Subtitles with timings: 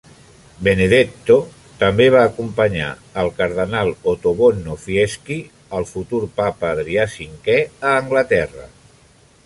[0.67, 1.35] Benedetto
[1.81, 2.87] també va acompanyar
[3.23, 5.39] el cardenal Ottobono Fieschi,
[5.81, 8.67] el futur papa Adrià V, a Anglaterra.